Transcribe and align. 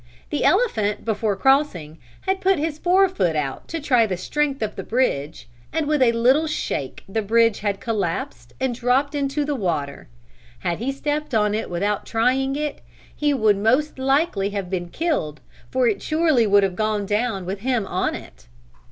The 0.31 0.43
elephant, 0.43 1.05
before 1.05 1.35
crossing, 1.35 1.99
had 2.21 2.41
put 2.41 2.57
his 2.57 2.79
forefoot 2.79 3.35
out 3.35 3.67
to 3.67 3.79
try 3.79 4.07
the 4.07 4.17
strength 4.17 4.63
of 4.63 4.75
the 4.75 4.81
bridge 4.81 5.47
and 5.71 5.85
with 5.85 6.01
a 6.01 6.11
little 6.11 6.47
shake 6.47 7.03
the 7.07 7.21
bridge 7.21 7.59
had 7.59 7.79
collapsed 7.79 8.53
and 8.59 8.73
dropped 8.73 9.13
into 9.13 9.45
the 9.45 9.53
water. 9.53 10.07
Had 10.61 10.79
he 10.79 10.91
stepped 10.91 11.35
on 11.35 11.53
it 11.53 11.69
without 11.69 12.07
trying 12.07 12.55
it, 12.55 12.81
he 13.15 13.31
would 13.31 13.57
most 13.57 13.99
likely 13.99 14.49
have 14.49 14.71
been 14.71 14.89
killed 14.89 15.39
for 15.69 15.87
it 15.87 16.01
surely 16.01 16.47
would 16.47 16.63
have 16.63 16.75
gone 16.75 17.05
down 17.05 17.45
with 17.45 17.59
him 17.59 17.85
on 17.85 18.15
it. 18.15 18.47